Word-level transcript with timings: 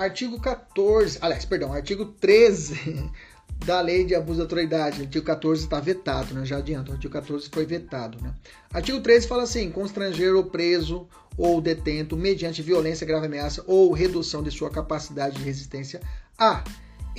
Artigo 0.00 0.40
14, 0.40 1.18
aliás, 1.20 1.44
perdão, 1.44 1.74
artigo 1.74 2.06
13 2.06 3.10
da 3.66 3.82
lei 3.82 4.02
de 4.02 4.14
abuso 4.14 4.36
de 4.36 4.42
autoridade. 4.44 5.02
Artigo 5.02 5.26
14 5.26 5.64
está 5.64 5.78
vetado, 5.78 6.32
né? 6.32 6.42
Já 6.46 6.56
adianto, 6.56 6.90
artigo 6.90 7.12
14 7.12 7.50
foi 7.52 7.66
vetado, 7.66 8.18
né? 8.22 8.32
Artigo 8.72 8.98
13 8.98 9.28
fala 9.28 9.42
assim: 9.42 9.70
constranger 9.70 10.34
o 10.34 10.44
preso 10.44 11.06
ou 11.36 11.60
detento 11.60 12.16
mediante 12.16 12.62
violência, 12.62 13.06
grave 13.06 13.26
ameaça 13.26 13.62
ou 13.66 13.92
redução 13.92 14.42
de 14.42 14.50
sua 14.50 14.70
capacidade 14.70 15.36
de 15.36 15.44
resistência 15.44 16.00
a 16.38 16.64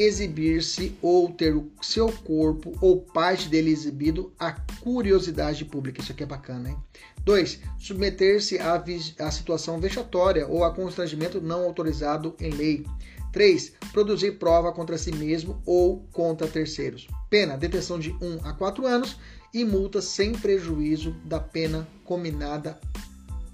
exibir-se 0.01 0.95
ou 1.01 1.31
ter 1.31 1.55
o 1.55 1.69
seu 1.81 2.11
corpo 2.11 2.73
ou 2.81 3.01
parte 3.01 3.47
dele 3.47 3.71
exibido 3.71 4.33
à 4.39 4.51
curiosidade 4.51 5.65
pública. 5.65 6.01
Isso 6.01 6.11
aqui 6.11 6.23
é 6.23 6.25
bacana, 6.25 6.69
hein? 6.69 6.77
2. 7.23 7.59
Submeter-se 7.79 8.57
à, 8.59 8.83
à 9.19 9.31
situação 9.31 9.79
vexatória 9.79 10.47
ou 10.47 10.63
a 10.63 10.73
constrangimento 10.73 11.39
não 11.39 11.63
autorizado 11.63 12.35
em 12.39 12.51
lei. 12.51 12.85
3. 13.31 13.73
Produzir 13.93 14.33
prova 14.33 14.71
contra 14.71 14.97
si 14.97 15.11
mesmo 15.11 15.61
ou 15.65 16.05
contra 16.11 16.47
terceiros. 16.47 17.07
Pena: 17.29 17.57
detenção 17.57 17.99
de 17.99 18.11
1 18.21 18.39
a 18.43 18.53
4 18.53 18.85
anos 18.85 19.17
e 19.53 19.63
multa 19.63 20.01
sem 20.01 20.33
prejuízo 20.33 21.11
da 21.23 21.39
pena 21.39 21.87
combinada 22.03 22.79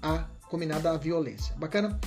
a, 0.02 0.26
combinada 0.48 0.90
à 0.90 0.96
violência. 0.96 1.54
Bacana? 1.56 1.98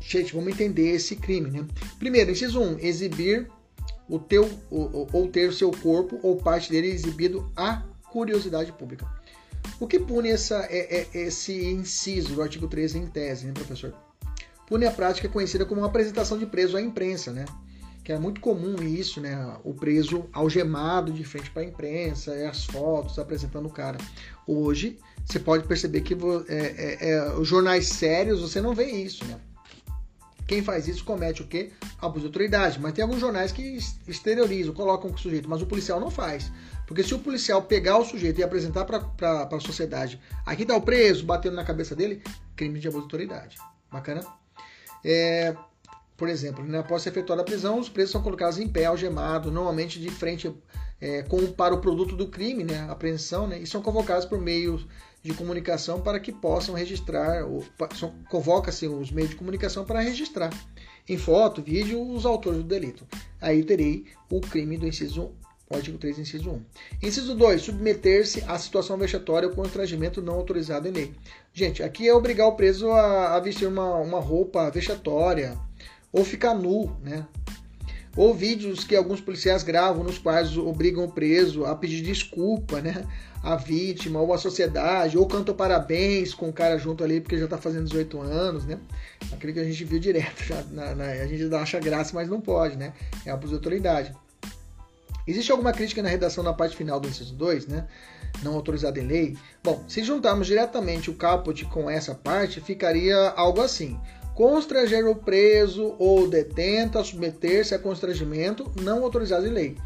Gente, 0.00 0.34
vamos 0.34 0.52
entender 0.52 0.90
esse 0.94 1.16
crime, 1.16 1.50
né? 1.50 1.66
Primeiro, 1.98 2.30
inciso 2.30 2.60
1, 2.60 2.78
exibir 2.78 3.50
o 4.08 4.18
teu 4.18 4.48
ou, 4.70 5.08
ou 5.12 5.28
ter 5.28 5.48
o 5.48 5.52
seu 5.52 5.70
corpo 5.70 6.18
ou 6.22 6.36
parte 6.36 6.70
dele 6.70 6.88
exibido 6.88 7.50
à 7.56 7.82
curiosidade 8.10 8.72
pública. 8.72 9.06
O 9.80 9.86
que 9.86 9.98
pune 9.98 10.30
essa, 10.30 10.66
é, 10.70 11.08
é, 11.12 11.18
esse 11.26 11.52
inciso 11.66 12.34
do 12.34 12.42
artigo 12.42 12.68
13 12.68 12.98
em 12.98 13.06
tese, 13.06 13.46
né, 13.46 13.52
professor? 13.52 13.92
Pune 14.66 14.86
a 14.86 14.90
prática 14.90 15.28
conhecida 15.28 15.64
como 15.64 15.84
apresentação 15.84 16.38
de 16.38 16.46
preso 16.46 16.76
à 16.76 16.82
imprensa, 16.82 17.32
né? 17.32 17.44
Que 18.02 18.12
é 18.12 18.18
muito 18.18 18.40
comum 18.40 18.76
isso, 18.82 19.20
né? 19.20 19.56
O 19.64 19.74
preso 19.74 20.26
algemado 20.32 21.12
de 21.12 21.24
frente 21.24 21.50
para 21.50 21.62
a 21.62 21.64
imprensa, 21.64 22.32
as 22.48 22.64
fotos 22.64 23.18
apresentando 23.18 23.66
o 23.66 23.70
cara. 23.70 23.98
Hoje, 24.46 24.98
você 25.24 25.38
pode 25.38 25.66
perceber 25.66 26.00
que 26.02 26.14
é, 26.14 26.56
é, 26.56 27.10
é, 27.10 27.32
os 27.34 27.46
jornais 27.46 27.88
sérios, 27.88 28.40
você 28.40 28.60
não 28.60 28.74
vê 28.74 28.86
isso, 28.86 29.24
né? 29.24 29.38
Quem 30.46 30.62
faz 30.62 30.86
isso 30.86 31.04
comete 31.04 31.42
o 31.42 31.46
quê? 31.46 31.72
Abuso 32.00 32.20
de 32.20 32.26
autoridade. 32.26 32.78
Mas 32.80 32.92
tem 32.92 33.02
alguns 33.02 33.20
jornais 33.20 33.50
que 33.50 33.78
exteriorizam, 34.06 34.72
colocam 34.72 35.10
o 35.10 35.18
sujeito, 35.18 35.48
mas 35.48 35.60
o 35.60 35.66
policial 35.66 35.98
não 35.98 36.10
faz. 36.10 36.52
Porque 36.86 37.02
se 37.02 37.14
o 37.14 37.18
policial 37.18 37.62
pegar 37.62 37.98
o 37.98 38.04
sujeito 38.04 38.38
e 38.38 38.44
apresentar 38.44 38.84
para 38.84 39.48
a 39.50 39.60
sociedade, 39.60 40.20
aqui 40.44 40.62
está 40.62 40.76
o 40.76 40.80
preso, 40.80 41.24
batendo 41.24 41.56
na 41.56 41.64
cabeça 41.64 41.96
dele, 41.96 42.22
crime 42.54 42.78
de 42.78 42.86
abuso 42.86 43.02
de 43.02 43.06
autoridade. 43.06 43.56
Bacana? 43.90 44.24
É, 45.04 45.56
por 46.16 46.28
exemplo, 46.28 46.64
né, 46.64 46.78
após 46.78 47.02
ser 47.02 47.10
efetuada 47.10 47.42
a 47.42 47.44
prisão, 47.44 47.78
os 47.78 47.88
presos 47.88 48.12
são 48.12 48.22
colocados 48.22 48.58
em 48.58 48.68
pé, 48.68 48.86
algemados, 48.86 49.52
normalmente 49.52 50.00
de 50.00 50.10
frente 50.10 50.54
é, 51.00 51.22
com, 51.22 51.44
para 51.52 51.74
o 51.74 51.80
produto 51.80 52.16
do 52.16 52.28
crime, 52.28 52.64
né, 52.64 52.86
apreensão, 52.88 53.46
né, 53.46 53.58
e 53.58 53.66
são 53.66 53.82
convocados 53.82 54.24
por 54.24 54.40
meio 54.40 54.82
de 55.26 55.34
comunicação 55.34 56.00
para 56.00 56.20
que 56.20 56.32
possam 56.32 56.74
registrar, 56.74 57.44
convoca-se 58.28 58.86
os 58.86 59.10
meios 59.10 59.30
de 59.30 59.36
comunicação 59.36 59.84
para 59.84 60.00
registrar 60.00 60.50
em 61.08 61.18
foto, 61.18 61.60
vídeo, 61.60 62.00
os 62.00 62.24
autores 62.24 62.60
do 62.60 62.64
delito. 62.64 63.06
Aí 63.40 63.62
terei 63.62 64.06
o 64.30 64.40
crime 64.40 64.78
do 64.78 64.86
inciso 64.86 65.32
artigo 65.68 65.98
3, 65.98 66.20
inciso 66.20 66.50
1. 66.50 66.62
Inciso 67.02 67.34
2, 67.34 67.60
submeter-se 67.60 68.44
à 68.46 68.56
situação 68.56 68.96
vexatória 68.96 69.48
ou 69.48 69.54
constrangimento 69.54 70.22
não 70.22 70.34
autorizado 70.34 70.86
em 70.86 70.92
lei. 70.92 71.14
Gente, 71.52 71.82
aqui 71.82 72.08
é 72.08 72.14
obrigar 72.14 72.46
o 72.46 72.54
preso 72.54 72.88
a, 72.90 73.34
a 73.34 73.40
vestir 73.40 73.66
uma, 73.66 73.96
uma 73.96 74.20
roupa 74.20 74.70
vexatória 74.70 75.58
ou 76.12 76.24
ficar 76.24 76.54
nu, 76.54 76.96
né? 77.02 77.26
Ou 78.16 78.32
vídeos 78.34 78.82
que 78.82 78.96
alguns 78.96 79.20
policiais 79.20 79.62
gravam 79.62 80.02
nos 80.02 80.18
quais 80.18 80.56
obrigam 80.56 81.04
o 81.04 81.12
preso 81.12 81.66
a 81.66 81.76
pedir 81.76 82.02
desculpa, 82.02 82.80
né? 82.80 83.04
A 83.42 83.54
vítima 83.54 84.20
ou 84.20 84.32
a 84.32 84.38
sociedade, 84.38 85.18
ou 85.18 85.26
cantam 85.26 85.54
parabéns 85.54 86.32
com 86.34 86.48
o 86.48 86.52
cara 86.52 86.78
junto 86.78 87.04
ali 87.04 87.20
porque 87.20 87.38
já 87.38 87.44
está 87.44 87.58
fazendo 87.58 87.84
18 87.84 88.20
anos, 88.20 88.64
né? 88.64 88.78
Aquilo 89.32 89.52
que 89.52 89.60
a 89.60 89.64
gente 89.64 89.84
viu 89.84 90.00
direto, 90.00 90.42
já, 90.42 90.62
na, 90.72 90.94
na, 90.94 91.04
a 91.04 91.26
gente 91.26 91.54
acha 91.54 91.78
graça, 91.78 92.12
mas 92.14 92.28
não 92.28 92.40
pode, 92.40 92.76
né? 92.76 92.94
É 93.24 93.30
abuso 93.30 93.50
de 93.50 93.56
autoridade. 93.56 94.12
Existe 95.26 95.52
alguma 95.52 95.72
crítica 95.72 96.02
na 96.02 96.08
redação 96.08 96.42
na 96.42 96.52
parte 96.52 96.76
final 96.76 96.98
do 96.98 97.08
inciso 97.08 97.34
2, 97.34 97.66
né? 97.66 97.86
Não 98.42 98.54
autorizada 98.54 98.98
em 98.98 99.06
lei? 99.06 99.36
Bom, 99.62 99.84
se 99.88 100.02
juntarmos 100.02 100.46
diretamente 100.46 101.10
o 101.10 101.14
caput 101.14 101.64
com 101.66 101.90
essa 101.90 102.14
parte, 102.14 102.60
ficaria 102.60 103.16
algo 103.30 103.60
assim 103.60 103.98
constranger 104.36 105.08
o 105.08 105.16
preso 105.16 105.96
ou 105.98 106.28
detento 106.28 106.98
a 106.98 107.04
submeter-se 107.04 107.74
a 107.74 107.78
constrangimento 107.78 108.70
não 108.82 109.02
autorizado 109.02 109.46
em 109.46 109.50
lei. 109.50 109.78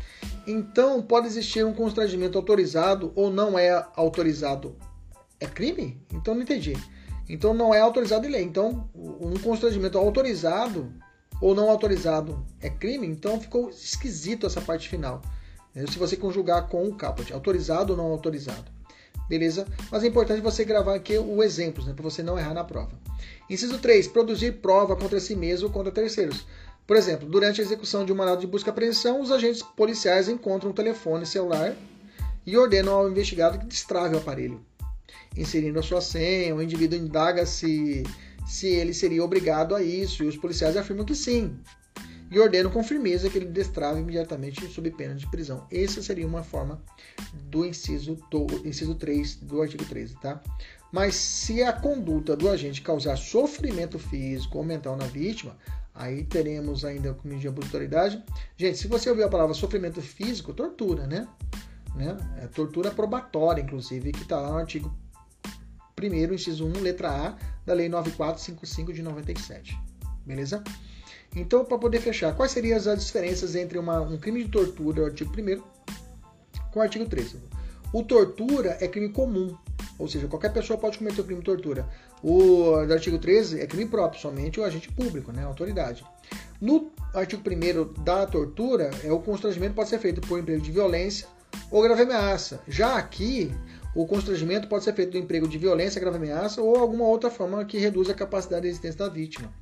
Então, 0.45 1.01
pode 1.01 1.29
existir 1.29 1.65
um 1.65 1.73
constrangimento 1.73 2.37
autorizado 2.37 3.13
ou 3.15 3.31
não 3.31 3.57
é 3.57 3.87
autorizado. 3.95 4.75
É 5.39 5.47
crime? 5.47 6.03
Então, 6.13 6.35
não 6.35 6.43
entendi. 6.43 6.77
Então, 7.29 7.55
não 7.55 7.73
é 7.73 7.79
autorizado 7.79 8.27
em 8.27 8.31
lei. 8.31 8.43
Então, 8.43 8.91
um 8.93 9.39
constrangimento 9.39 9.97
autorizado 9.97 10.93
ou 11.41 11.55
não 11.55 11.71
autorizado 11.71 12.45
é 12.61 12.69
crime? 12.69 13.07
Então, 13.07 13.41
ficou 13.41 13.71
esquisito 13.71 14.49
essa 14.49 14.61
parte 14.61 14.89
final. 14.89 15.23
Se 15.89 15.97
você 15.97 16.17
conjugar 16.17 16.67
com 16.67 16.89
o 16.89 16.95
caput, 16.97 17.33
autorizado 17.33 17.93
ou 17.93 17.97
não 17.97 18.07
autorizado 18.07 18.81
beleza? 19.29 19.65
Mas 19.93 20.03
é 20.03 20.09
importante 20.09 20.41
você 20.41 20.65
gravar 20.65 20.97
aqui 20.97 21.17
os 21.17 21.45
exemplos, 21.45 21.87
né, 21.87 21.93
para 21.93 22.03
você 22.03 22.21
não 22.21 22.37
errar 22.37 22.53
na 22.53 22.65
prova. 22.65 22.99
Inciso 23.49 23.79
3, 23.79 24.09
produzir 24.09 24.53
prova 24.61 24.97
contra 24.97 25.21
si 25.21 25.35
mesmo 25.35 25.69
ou 25.69 25.73
contra 25.73 25.93
terceiros. 25.93 26.47
Por 26.87 26.97
exemplo, 26.97 27.29
durante 27.29 27.61
a 27.61 27.65
execução 27.65 28.05
de 28.05 28.13
um 28.13 28.17
mandado 28.17 28.41
de 28.41 28.47
busca 28.47 28.71
e 28.71 28.73
apreensão, 28.73 29.21
os 29.21 29.31
agentes 29.31 29.63
policiais 29.63 30.29
encontram 30.29 30.71
um 30.71 30.75
telefone 30.75 31.25
celular 31.25 31.77
e 32.47 32.57
ordenam 32.57 32.95
ao 32.95 33.09
investigado 33.09 33.59
que 33.59 33.67
destrave 33.67 34.15
o 34.15 34.19
aparelho. 34.19 34.61
Inserindo 35.37 35.79
a 35.79 35.83
sua 35.83 36.01
senha, 36.01 36.55
o 36.55 36.63
indivíduo 36.63 36.99
indaga 36.99 37.47
se, 37.47 38.03
se 38.47 38.67
ele 38.67 38.93
seria 38.93 39.25
obrigado 39.25 39.75
a 39.75 39.83
isso, 39.83 40.25
e 40.25 40.27
os 40.27 40.37
policiais 40.37 40.77
afirmam 40.77 41.05
que 41.05 41.15
sim, 41.15 41.57
e 42.31 42.39
ordeno 42.39 42.71
com 42.71 42.83
firmeza 42.83 43.29
que 43.29 43.39
ele 43.39 43.47
destrave 43.47 44.01
imediatamente 44.01 44.67
sob 44.69 44.91
pena 44.93 45.15
de 45.15 45.27
prisão. 45.27 45.67
Essa 45.71 46.03
seria 46.03 46.27
uma 46.27 46.45
forma 46.45 46.81
do 47.33 47.67
inciso, 47.67 48.17
do, 48.31 48.47
inciso 48.65 48.95
3 48.95 49.37
do 49.37 49.61
artigo 49.61 49.85
13, 49.85 50.15
tá? 50.17 50.41
Mas 50.93 51.15
se 51.15 51.63
a 51.63 51.73
conduta 51.73 52.37
do 52.37 52.49
agente 52.49 52.83
causar 52.83 53.17
sofrimento 53.17 53.99
físico 53.99 54.59
ou 54.59 54.65
mental 54.65 54.97
na 54.97 55.07
vítima, 55.07 55.57
aí 55.95 56.25
teremos 56.25 56.85
ainda 56.85 57.13
o 57.13 57.29
de 57.39 57.49
abuso 57.49 57.69
de 57.69 57.77
autoridade. 57.77 58.25
Gente, 58.57 58.79
se 58.79 58.89
você 58.89 59.11
ouvir 59.11 59.25
a 59.25 59.29
palavra 59.29 59.55
sofrimento 59.55 60.01
físico, 60.01 60.53
tortura, 60.53 61.07
né? 61.07 61.27
né? 61.95 62.17
É 62.39 62.47
tortura 62.47 62.91
probatória, 62.91 63.63
inclusive, 63.63 64.13
que 64.13 64.23
está 64.23 64.41
lá 64.41 64.51
no 64.51 64.59
artigo 64.59 64.93
1 66.01 66.35
inciso 66.35 66.67
1, 66.67 66.81
letra 66.81 67.11
A, 67.11 67.37
da 67.65 67.75
Lei 67.75 67.89
9455 67.89 68.93
de 68.93 69.03
97. 69.03 69.79
Beleza? 70.25 70.63
Então, 71.35 71.65
para 71.65 71.79
poder 71.79 72.01
fechar, 72.01 72.35
quais 72.35 72.53
seriam 72.53 72.77
as 72.77 73.05
diferenças 73.05 73.55
entre 73.55 73.79
uma, 73.79 74.01
um 74.01 74.19
crime 74.19 74.45
de 74.45 74.51
tortura, 74.51 75.03
o 75.03 75.07
artigo 75.07 75.31
1 75.31 75.63
com 76.73 76.81
o 76.81 76.83
artigo 76.83 77.07
13? 77.07 77.37
O 77.93 78.03
tortura 78.03 78.77
é 78.81 78.89
crime 78.89 79.09
comum, 79.09 79.57
ou 79.99 80.09
seja, 80.09 80.27
qualquer 80.29 80.53
pessoa 80.53 80.79
pode 80.79 80.99
cometer 80.99 81.21
o 81.21 81.25
crime 81.25 81.41
de 81.41 81.47
tortura. 81.47 81.89
O 82.23 82.75
artigo 82.75 83.19
13 83.19 83.61
é 83.61 83.67
crime 83.67 83.87
próprio, 83.87 84.21
somente 84.21 84.61
o 84.61 84.65
agente 84.65 84.91
público, 84.93 85.33
né, 85.33 85.43
a 85.43 85.47
autoridade. 85.47 86.05
No 86.61 86.91
artigo 87.15 87.43
1 87.49 88.03
da 88.05 88.27
tortura, 88.27 88.91
é 89.03 89.13
o 89.13 89.21
constrangimento 89.21 89.75
pode 89.75 89.89
ser 89.89 89.99
feito 89.99 90.21
por 90.21 90.39
emprego 90.39 90.61
de 90.61 90.71
violência 90.71 91.27
ou 91.71 91.83
grave 91.83 92.03
ameaça. 92.03 92.61
Já 92.69 92.97
aqui, 92.97 93.53
o 93.95 94.07
constrangimento 94.07 94.69
pode 94.69 94.85
ser 94.85 94.95
feito 94.95 95.13
do 95.13 95.19
emprego 95.19 95.49
de 95.49 95.59
violência, 95.59 96.01
grave 96.01 96.17
ameaça 96.17 96.61
ou 96.61 96.77
alguma 96.77 97.05
outra 97.05 97.31
forma 97.31 97.65
que 97.65 97.79
reduza 97.79 98.13
a 98.13 98.15
capacidade 98.15 98.63
de 98.63 98.69
resistência 98.69 98.99
da 98.99 99.09
vítima. 99.09 99.53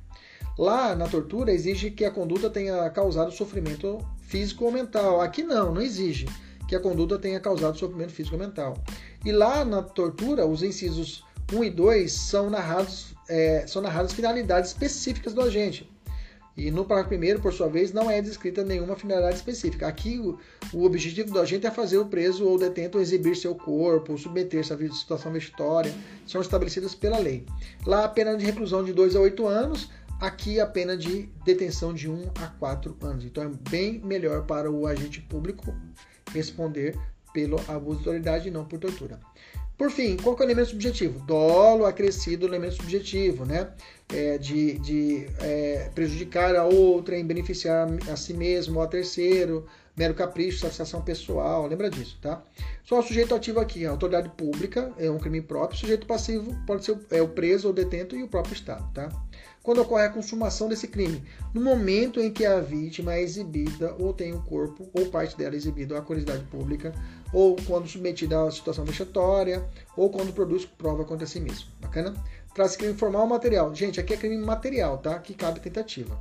Lá 0.59 0.93
na 0.93 1.07
tortura 1.07 1.53
exige 1.53 1.89
que 1.89 2.03
a 2.03 2.11
conduta 2.11 2.49
tenha 2.49 2.89
causado 2.89 3.31
sofrimento 3.31 4.05
físico 4.19 4.65
ou 4.65 4.71
mental. 4.73 5.21
Aqui 5.21 5.41
não, 5.41 5.73
não 5.73 5.81
exige 5.81 6.25
que 6.67 6.75
a 6.75 6.81
conduta 6.81 7.17
tenha 7.17 7.39
causado 7.39 7.77
sofrimento 7.77 8.11
físico 8.11 8.35
ou 8.35 8.41
mental. 8.41 8.73
E 9.23 9.31
lá 9.31 9.63
na 9.63 9.81
tortura, 9.81 10.45
os 10.45 10.61
incisos 10.61 11.23
1 11.53 11.63
e 11.63 11.69
2 11.69 12.11
são 12.11 12.49
narrados, 12.49 13.15
é, 13.29 13.63
são 13.67 13.81
narradas 13.81 14.11
finalidades 14.11 14.71
específicas 14.71 15.33
do 15.33 15.39
agente. 15.39 15.89
E 16.57 16.69
no 16.69 16.83
parágrafo 16.83 17.07
primeiro, 17.07 17.39
por 17.39 17.53
sua 17.53 17.69
vez, 17.69 17.93
não 17.93 18.11
é 18.11 18.21
descrita 18.21 18.61
nenhuma 18.61 18.97
finalidade 18.97 19.37
específica. 19.37 19.87
Aqui, 19.87 20.19
o, 20.19 20.37
o, 20.73 20.83
objetivo 20.83 21.31
do 21.31 21.39
agente 21.39 21.65
é 21.65 21.71
fazer 21.71 21.97
o 21.99 22.05
preso 22.07 22.45
ou 22.45 22.59
detento 22.59 22.99
exibir 22.99 23.37
seu 23.37 23.55
corpo, 23.55 24.17
submeter-se 24.17 24.73
à 24.73 24.77
situação 24.77 25.31
vextória, 25.31 25.93
são 26.27 26.41
estabelecidas 26.41 26.93
pela 26.93 27.17
lei. 27.17 27.45
Lá, 27.85 28.03
a 28.03 28.09
pena 28.09 28.35
de 28.35 28.43
reclusão 28.43 28.83
de 28.83 28.91
2 28.91 29.15
a 29.15 29.21
8 29.21 29.47
anos, 29.47 29.89
aqui 30.19 30.59
a 30.59 30.67
pena 30.67 30.97
de 30.97 31.29
detenção 31.45 31.93
de 31.93 32.09
1 32.09 32.31
a 32.41 32.47
4 32.47 32.97
anos. 33.01 33.23
Então, 33.23 33.43
é 33.43 33.49
bem 33.69 33.99
melhor 33.99 34.45
para 34.45 34.69
o 34.69 34.85
agente 34.85 35.21
público 35.21 35.73
responder 36.33 36.97
pelo 37.33 37.59
abuso 37.67 38.01
de 38.01 38.07
autoridade 38.07 38.47
e 38.47 38.51
não 38.51 38.65
por 38.65 38.79
tortura. 38.79 39.19
Por 39.77 39.89
fim, 39.89 40.17
qual 40.17 40.35
é 40.35 40.41
o 40.41 40.43
elemento 40.43 40.71
subjetivo? 40.71 41.19
Dolo 41.25 41.85
acrescido 41.85 42.45
elemento 42.45 42.75
subjetivo, 42.75 43.45
né? 43.45 43.71
É, 44.13 44.37
de, 44.37 44.77
de 44.79 45.25
é, 45.39 45.89
prejudicar 45.95 46.53
a 46.55 46.65
outra, 46.65 47.17
em 47.17 47.25
beneficiar 47.25 47.87
a 48.11 48.17
si 48.17 48.33
mesmo 48.33 48.79
ou 48.79 48.83
a 48.83 48.87
terceiro, 48.87 49.65
mero 49.95 50.13
capricho, 50.13 50.59
satisfação 50.59 51.01
pessoal, 51.01 51.65
lembra 51.65 51.89
disso, 51.89 52.17
tá? 52.21 52.43
Só 52.83 52.99
o 52.99 53.03
sujeito 53.03 53.33
ativo 53.33 53.59
aqui, 53.59 53.85
a 53.85 53.91
autoridade 53.91 54.29
pública 54.29 54.91
é 54.97 55.09
um 55.09 55.17
crime 55.17 55.41
próprio, 55.41 55.79
sujeito 55.79 56.07
passivo 56.07 56.53
pode 56.65 56.83
ser 56.83 56.97
é, 57.11 57.21
o 57.21 57.27
preso 57.27 57.67
ou 57.67 57.73
detento 57.73 58.15
e 58.15 58.23
o 58.23 58.27
próprio 58.27 58.53
Estado, 58.53 58.85
tá? 58.93 59.09
Quando 59.61 59.81
ocorre 59.81 60.05
a 60.05 60.09
consumação 60.09 60.67
desse 60.67 60.87
crime, 60.87 61.23
no 61.53 61.61
momento 61.61 62.19
em 62.19 62.31
que 62.31 62.45
a 62.45 62.59
vítima 62.59 63.13
é 63.13 63.21
exibida 63.21 63.95
ou 63.99 64.13
tem 64.13 64.33
o 64.33 64.41
corpo 64.41 64.89
ou 64.93 65.07
parte 65.07 65.37
dela 65.37 65.55
exibido 65.55 65.95
à 65.95 66.01
curiosidade 66.01 66.43
pública, 66.45 66.93
ou 67.33 67.55
quando 67.67 67.87
submetida 67.87 68.41
a 68.41 68.51
situação 68.51 68.85
vexatória, 68.85 69.63
ou 69.95 70.09
quando 70.09 70.33
produz 70.33 70.65
prova 70.65 71.03
contra 71.03 71.27
si 71.27 71.39
mesmo. 71.39 71.69
Bacana? 71.79 72.13
Traz 72.55 72.75
crime 72.75 72.93
formal 72.93 73.23
ou 73.23 73.27
material. 73.27 73.73
Gente, 73.75 73.99
aqui 73.99 74.13
é 74.13 74.17
crime 74.17 74.37
material, 74.37 74.97
tá? 74.97 75.19
Que 75.19 75.33
cabe 75.33 75.59
tentativa. 75.59 76.19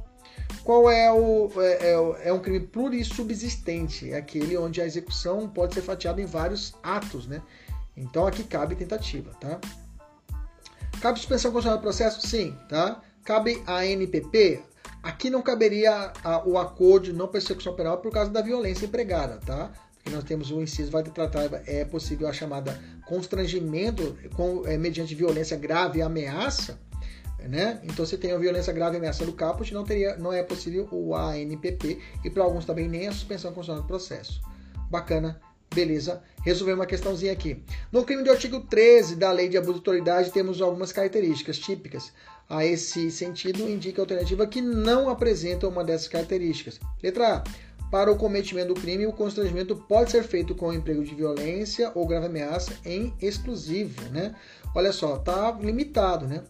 Qual 0.62 0.90
é 0.90 1.11
o. 1.12 1.50
É, 1.56 1.93
é, 1.93 2.29
é 2.29 2.32
um 2.32 2.40
crime 2.40 2.61
plurissubsistente, 2.61 4.12
é 4.12 4.17
aquele 4.17 4.56
onde 4.56 4.81
a 4.81 4.87
execução 4.87 5.49
pode 5.49 5.75
ser 5.75 5.82
fatiada 5.82 6.20
em 6.20 6.26
vários 6.26 6.75
atos, 6.82 7.26
né? 7.26 7.43
Então 7.96 8.26
aqui 8.26 8.44
cabe 8.44 8.76
tentativa, 8.76 9.32
tá? 9.40 9.58
Cabe 11.00 11.19
suspensão 11.19 11.52
condicional 11.52 11.79
do 11.79 11.82
processo? 11.82 12.26
Sim, 12.26 12.56
tá? 12.69 13.00
Cabe 13.29 13.63
a 13.67 13.85
NPP? 13.85 14.63
Aqui 15.03 15.29
não 15.29 15.43
caberia 15.43 16.15
a, 16.25 16.49
o 16.49 16.57
acordo 16.57 17.05
de 17.05 17.13
não 17.13 17.29
persecução 17.29 17.75
penal 17.75 17.99
por 17.99 18.11
causa 18.11 18.31
da 18.31 18.41
violência 18.41 18.87
empregada, 18.87 19.39
tá? 19.45 19.71
Porque 19.93 20.09
nós 20.09 20.25
temos 20.25 20.51
o 20.51 20.63
inciso, 20.63 20.91
vai 20.91 21.03
tratar, 21.03 21.47
é 21.67 21.85
possível 21.85 22.27
a 22.27 22.33
chamada 22.33 22.81
constrangimento 23.07 24.17
com, 24.35 24.67
é, 24.67 24.79
mediante 24.79 25.15
violência 25.15 25.59
grave 25.59 25.99
e 25.99 26.03
ameaça, 26.03 26.81
né? 27.39 27.83
Então, 27.85 28.07
se 28.07 28.17
tem 28.17 28.33
a 28.33 28.39
violência 28.39 28.73
grave 28.73 28.97
e 28.97 28.99
ameaça 28.99 29.27
do 29.27 29.35
caput, 29.35 29.75
não, 29.75 29.85
teria, 29.85 30.17
não 30.17 30.33
é 30.33 30.43
possível 30.43 30.89
o 30.91 31.15
ANPP 31.15 32.01
e 32.25 32.31
para 32.31 32.43
alguns 32.43 32.65
também 32.65 32.89
nem 32.89 33.09
a 33.09 33.13
suspensão 33.13 33.53
constitucional 33.53 33.83
do 33.83 33.87
processo. 33.87 34.41
Bacana, 34.91 35.39
beleza? 35.75 36.23
Resolver 36.43 36.73
uma 36.73 36.87
questãozinha 36.87 37.32
aqui. 37.32 37.62
No 37.93 38.05
crime 38.05 38.23
do 38.23 38.31
artigo 38.31 38.61
13 38.61 39.17
da 39.17 39.31
Lei 39.32 39.49
de 39.49 39.56
Abuso 39.56 39.75
de 39.75 39.79
Autoridade, 39.79 40.31
temos 40.31 40.61
algumas 40.61 40.93
características 40.93 41.59
típicas 41.59 42.12
a 42.49 42.65
esse 42.65 43.11
sentido, 43.11 43.69
indica 43.69 44.00
a 44.00 44.05
alternativa 44.05 44.47
que 44.47 44.62
não 44.62 45.11
apresenta 45.11 45.69
uma 45.69 45.85
dessas 45.85 46.09
características. 46.09 46.81
Letra 47.03 47.37
A. 47.37 47.44
Para 47.91 48.12
o 48.12 48.17
cometimento 48.17 48.75
do 48.75 48.81
crime, 48.81 49.06
o 49.06 49.12
constrangimento 49.12 49.75
pode 49.75 50.11
ser 50.11 50.23
feito 50.23 50.55
com 50.55 50.73
emprego 50.73 51.03
de 51.03 51.15
violência 51.15 51.91
ou 51.94 52.06
grave 52.06 52.26
ameaça 52.26 52.73
em 52.85 53.14
exclusivo, 53.21 54.11
né? 54.11 54.35
Olha 54.75 54.93
só, 54.93 55.17
tá 55.17 55.56
limitado, 55.59 56.26
né? 56.26 56.44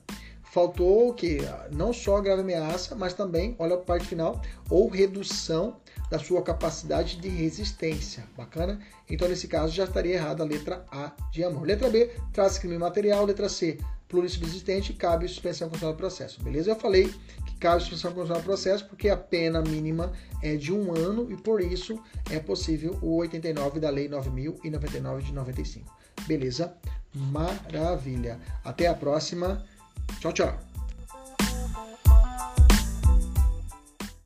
Faltou 0.51 1.11
o 1.11 1.15
que? 1.15 1.39
Não 1.71 1.93
só 1.93 2.21
grave 2.21 2.41
ameaça, 2.41 2.95
mas 2.95 3.13
também, 3.13 3.55
olha 3.59 3.75
a 3.75 3.79
parte 3.79 4.07
final, 4.07 4.41
ou 4.71 4.89
redução 4.89 5.77
da 6.11 6.19
sua 6.19 6.43
capacidade 6.43 7.17
de 7.17 7.29
resistência. 7.29 8.25
Bacana? 8.37 8.81
Então, 9.11 9.29
nesse 9.29 9.47
caso, 9.47 9.75
já 9.75 9.85
estaria 9.85 10.15
errada 10.15 10.43
a 10.43 10.47
letra 10.47 10.85
A 10.91 11.13
de 11.31 11.45
amor. 11.45 11.67
Letra 11.67 11.91
B, 11.91 12.11
traz 12.33 12.57
crime 12.57 12.79
material. 12.79 13.27
Letra 13.27 13.49
C, 13.49 13.79
plurissubsistente, 14.09 14.95
cabe 14.95 15.29
suspensão 15.29 15.69
condicional 15.69 15.95
do 15.95 15.99
processo. 15.99 16.43
Beleza? 16.43 16.71
Eu 16.71 16.77
falei 16.77 17.13
que 17.47 17.57
cabe 17.59 17.83
suspensão 17.83 18.13
condicional 18.13 18.41
do 18.41 18.47
processo 18.47 18.87
porque 18.87 19.11
a 19.11 19.17
pena 19.17 19.61
mínima 19.61 20.13
é 20.43 20.57
de 20.57 20.73
um 20.73 20.95
ano 20.95 21.31
e 21.31 21.37
por 21.37 21.61
isso 21.61 22.03
é 22.31 22.39
possível 22.39 22.99
o 23.03 23.17
89 23.17 23.79
da 23.79 23.91
Lei 23.91 24.09
9.099 24.09 25.21
de 25.21 25.33
95. 25.35 25.95
Beleza? 26.27 26.75
Maravilha. 27.15 28.41
Até 28.65 28.87
a 28.87 28.95
próxima. 28.95 29.63
Tchau, 30.21 30.33
tchau. 30.33 30.68